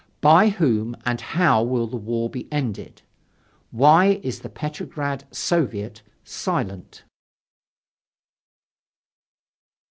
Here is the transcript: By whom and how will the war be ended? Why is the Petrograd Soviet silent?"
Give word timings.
By 0.21 0.49
whom 0.49 0.95
and 1.05 1.21
how 1.21 1.61
will 1.61 1.85
the 1.85 1.95
war 1.95 2.27
be 2.27 2.51
ended? 2.51 3.03
Why 3.69 4.19
is 4.23 4.39
the 4.39 4.49
Petrograd 4.49 5.25
Soviet 5.29 6.01
silent?" 6.23 7.03